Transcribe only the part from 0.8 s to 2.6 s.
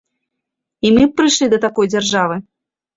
І мы б прыйшлі да такой дзяржавы.